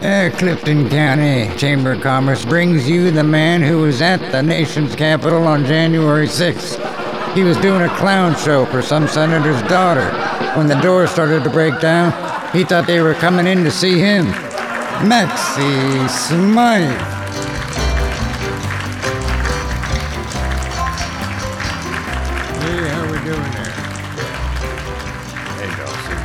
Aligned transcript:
Uh, 0.00 0.30
Clifton 0.38 0.88
County 0.88 1.52
Chamber 1.56 1.94
of 1.94 2.02
Commerce 2.02 2.44
brings 2.44 2.88
you 2.88 3.10
the 3.10 3.24
man 3.24 3.60
who 3.60 3.78
was 3.78 4.00
at 4.00 4.18
the 4.30 4.40
nation's 4.40 4.94
capital 4.94 5.44
on 5.44 5.64
January 5.64 6.28
6th. 6.28 7.34
He 7.34 7.42
was 7.42 7.56
doing 7.56 7.82
a 7.82 7.88
clown 7.96 8.36
show 8.36 8.64
for 8.66 8.80
some 8.80 9.08
senator's 9.08 9.60
daughter. 9.68 10.08
When 10.56 10.68
the 10.68 10.80
door 10.82 11.08
started 11.08 11.42
to 11.42 11.50
break 11.50 11.80
down, 11.80 12.12
he 12.52 12.62
thought 12.62 12.86
they 12.86 13.00
were 13.00 13.14
coming 13.14 13.48
in 13.48 13.64
to 13.64 13.72
see 13.72 13.98
him. 13.98 14.26
Maxie 15.08 16.06
Smythe. 16.06 16.96
Hey, 22.62 22.88
how 22.88 23.02
we 23.10 23.18
doing 23.24 23.50
there? 23.50 23.72
Hey, 25.58 25.70
Dawson. 25.76 26.18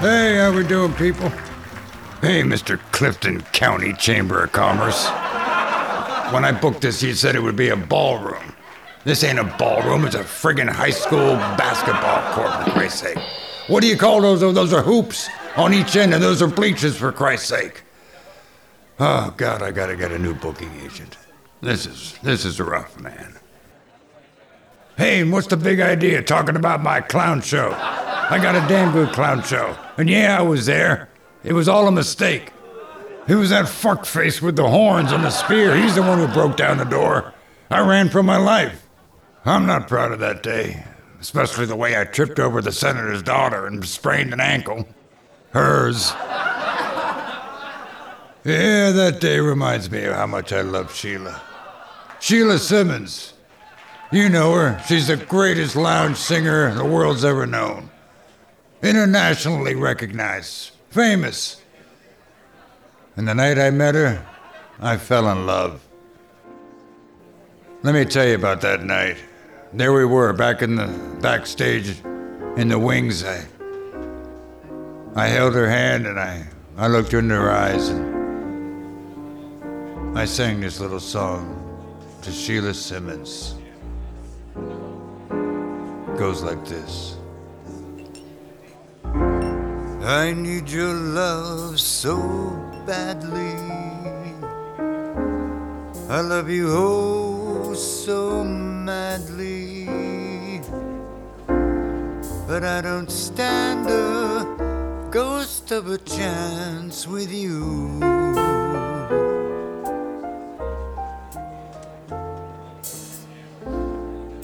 Hey, 0.00 0.36
how 0.38 0.52
we 0.56 0.64
doing, 0.64 0.94
people? 0.94 1.30
Hey, 2.22 2.42
Mr. 2.42 2.78
Clifton 2.92 3.40
County 3.50 3.94
Chamber 3.94 4.44
of 4.44 4.52
Commerce. 4.52 5.06
When 6.32 6.44
I 6.44 6.56
booked 6.56 6.82
this, 6.82 7.02
you 7.02 7.14
said 7.14 7.34
it 7.34 7.42
would 7.42 7.56
be 7.56 7.70
a 7.70 7.76
ballroom. 7.76 8.54
This 9.02 9.24
ain't 9.24 9.40
a 9.40 9.54
ballroom, 9.58 10.04
it's 10.04 10.14
a 10.14 10.20
friggin' 10.20 10.68
high 10.68 10.90
school 10.90 11.34
basketball 11.58 12.32
court, 12.32 12.64
for 12.64 12.70
Christ's 12.70 13.00
sake. 13.00 13.18
What 13.66 13.80
do 13.80 13.88
you 13.88 13.96
call 13.96 14.20
those? 14.20 14.38
Those 14.38 14.72
are 14.72 14.82
hoops 14.82 15.28
on 15.56 15.74
each 15.74 15.96
end, 15.96 16.14
and 16.14 16.22
those 16.22 16.40
are 16.40 16.46
bleachers, 16.46 16.96
for 16.96 17.10
Christ's 17.10 17.48
sake. 17.48 17.82
Oh, 19.00 19.34
God, 19.36 19.60
I 19.60 19.72
gotta 19.72 19.96
get 19.96 20.12
a 20.12 20.18
new 20.18 20.34
booking 20.34 20.70
agent. 20.80 21.18
This 21.60 21.86
is, 21.86 22.16
this 22.22 22.44
is 22.44 22.60
rough, 22.60 23.00
man. 23.00 23.34
Hey, 24.96 25.24
what's 25.24 25.48
the 25.48 25.56
big 25.56 25.80
idea 25.80 26.22
talking 26.22 26.54
about 26.54 26.84
my 26.84 27.00
clown 27.00 27.40
show? 27.40 27.72
I 27.72 28.38
got 28.40 28.54
a 28.54 28.60
damn 28.68 28.92
good 28.92 29.12
clown 29.12 29.42
show. 29.42 29.76
And 29.96 30.08
yeah, 30.08 30.38
I 30.38 30.42
was 30.42 30.66
there. 30.66 31.08
It 31.44 31.52
was 31.52 31.68
all 31.68 31.88
a 31.88 31.92
mistake. 31.92 32.52
It 33.28 33.34
was 33.34 33.50
that 33.50 33.66
fuckface 33.66 34.40
with 34.42 34.56
the 34.56 34.68
horns 34.68 35.12
and 35.12 35.24
the 35.24 35.30
spear. 35.30 35.76
He's 35.76 35.94
the 35.94 36.02
one 36.02 36.18
who 36.18 36.26
broke 36.28 36.56
down 36.56 36.78
the 36.78 36.84
door. 36.84 37.32
I 37.70 37.80
ran 37.80 38.08
for 38.08 38.22
my 38.22 38.36
life. 38.36 38.88
I'm 39.44 39.66
not 39.66 39.88
proud 39.88 40.12
of 40.12 40.20
that 40.20 40.42
day, 40.42 40.84
especially 41.20 41.66
the 41.66 41.76
way 41.76 41.98
I 41.98 42.04
tripped 42.04 42.38
over 42.38 42.60
the 42.60 42.72
senator's 42.72 43.22
daughter 43.22 43.66
and 43.66 43.84
sprained 43.86 44.32
an 44.32 44.40
ankle. 44.40 44.86
Hers. 45.50 46.12
Yeah, 48.44 48.90
that 48.90 49.18
day 49.20 49.38
reminds 49.38 49.90
me 49.90 50.04
of 50.04 50.16
how 50.16 50.26
much 50.26 50.52
I 50.52 50.62
love 50.62 50.94
Sheila. 50.94 51.40
Sheila 52.18 52.58
Simmons. 52.58 53.34
You 54.10 54.28
know 54.28 54.52
her. 54.54 54.82
She's 54.86 55.06
the 55.06 55.16
greatest 55.16 55.76
lounge 55.76 56.16
singer 56.16 56.74
the 56.74 56.84
world's 56.84 57.24
ever 57.24 57.46
known. 57.46 57.90
Internationally 58.82 59.74
recognized. 59.76 60.72
Famous. 60.92 61.60
And 63.16 63.26
the 63.26 63.34
night 63.34 63.58
I 63.58 63.70
met 63.70 63.94
her, 63.94 64.26
I 64.78 64.98
fell 64.98 65.26
in 65.32 65.46
love. 65.46 65.82
Let 67.82 67.94
me 67.94 68.04
tell 68.04 68.28
you 68.28 68.34
about 68.34 68.60
that 68.60 68.84
night. 68.84 69.16
There 69.72 69.94
we 69.94 70.04
were, 70.04 70.34
back 70.34 70.60
in 70.60 70.76
the 70.76 70.88
backstage, 71.22 71.98
in 72.58 72.68
the 72.68 72.78
wings. 72.78 73.24
I, 73.24 73.46
I 75.14 75.28
held 75.28 75.54
her 75.54 75.66
hand 75.66 76.06
and 76.06 76.20
I, 76.20 76.46
I 76.76 76.88
looked 76.88 77.14
into 77.14 77.36
her 77.36 77.50
eyes 77.50 77.88
and 77.88 78.12
I 80.18 80.26
sang 80.26 80.60
this 80.60 80.78
little 80.78 81.00
song 81.00 81.58
to 82.20 82.30
Sheila 82.30 82.74
Simmons. 82.74 83.54
Goes 86.18 86.42
like 86.42 86.62
this. 86.66 87.16
I 90.04 90.32
need 90.32 90.68
your 90.68 90.94
love 90.94 91.78
so 91.78 92.16
badly. 92.84 93.54
I 96.08 96.20
love 96.20 96.50
you 96.50 96.66
oh 96.70 97.72
so 97.74 98.42
madly. 98.42 99.86
But 102.48 102.64
I 102.64 102.80
don't 102.80 103.12
stand 103.12 103.88
a 103.88 105.08
ghost 105.12 105.70
of 105.70 105.88
a 105.88 105.98
chance 105.98 107.06
with 107.06 107.32
you. 107.32 108.00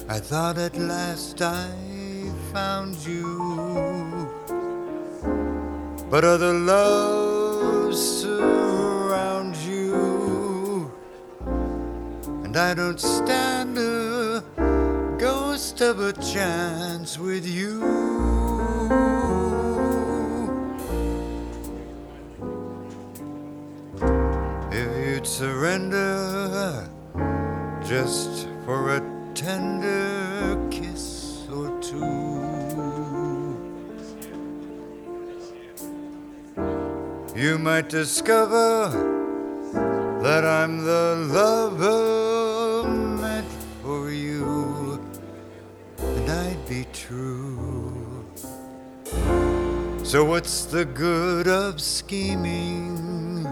I 0.09 0.21
thought 0.21 0.56
at 0.56 0.77
last 0.77 1.43
I 1.43 1.69
found 2.53 2.94
you. 3.04 3.88
But 6.11 6.25
other 6.25 6.55
loves 6.55 8.01
surround 8.23 9.55
you. 9.57 10.91
And 12.45 12.57
I 12.57 12.73
don't 12.73 12.99
stand 12.99 13.77
a 13.77 14.43
ghost 15.19 15.83
of 15.83 16.01
a 16.01 16.15
chance 16.15 17.19
with 17.19 17.47
you. 17.47 17.85
If 24.73 25.07
you'd 25.07 25.27
surrender 25.27 26.89
just 27.85 28.49
for 28.65 28.97
a 28.97 29.01
tender 29.35 30.57
kiss 30.71 31.47
or 31.53 31.79
two. 31.83 32.47
You 37.38 37.56
might 37.56 37.88
discover 37.88 38.91
that 40.25 40.44
I'm 40.44 40.84
the 40.84 41.15
lover 41.31 42.88
meant 42.88 43.47
for 43.81 44.10
you, 44.10 45.00
and 45.98 46.28
I'd 46.28 46.69
be 46.69 46.84
true. 46.93 48.27
So, 50.03 50.25
what's 50.25 50.65
the 50.65 50.84
good 50.84 51.47
of 51.47 51.81
scheming? 51.81 53.47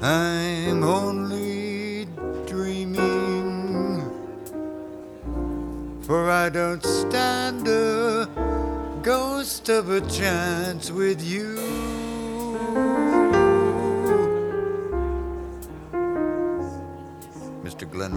I'm 0.00 0.82
only 0.82 2.06
dreaming, 2.46 4.00
for 6.00 6.30
I 6.30 6.48
don't 6.48 6.82
stand 6.82 7.68
a 7.68 8.21
ghost 9.02 9.68
of 9.68 9.90
a 9.90 10.00
chance 10.02 10.92
with 10.92 11.20
you. 11.20 11.56
Mr. 17.64 17.90
Glenn 17.90 18.14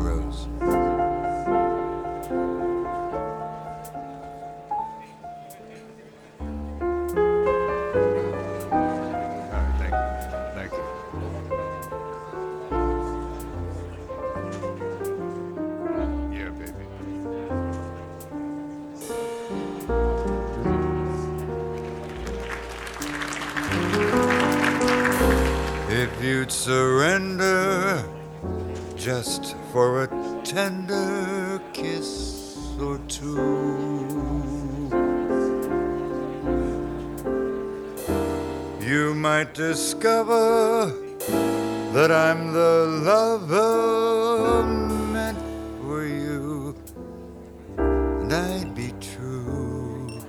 you'd 26.26 26.52
surrender 26.52 28.04
just 28.96 29.56
for 29.72 30.04
a 30.04 30.42
tender 30.44 31.62
kiss 31.72 32.58
or 32.82 32.98
two, 33.08 34.90
you 38.82 39.14
might 39.14 39.54
discover 39.54 40.92
that 41.94 42.12
I'm 42.12 42.54
the 42.54 42.88
lover 43.04 44.64
meant 45.14 45.38
for 45.82 46.06
you, 46.08 46.76
and 47.78 48.34
I'd 48.34 48.74
be 48.74 48.92
true. 49.00 50.22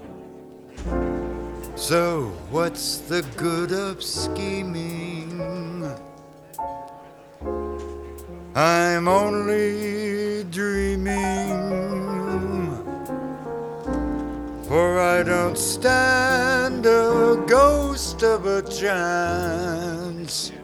So, 1.75 2.33
what's 2.51 2.99
the 2.99 3.23
good 3.37 3.73
of 3.73 4.03
scheming? 4.03 5.16
I'm 8.57 9.07
only 9.07 10.45
dreaming, 10.45 11.19
for 14.67 14.99
I 14.99 15.23
don't 15.23 15.59
stand 15.59 16.87
a 16.87 17.45
ghost 17.47 18.23
of 18.23 18.47
a 18.47 18.63
chance 18.63 20.49
you. 20.49 20.57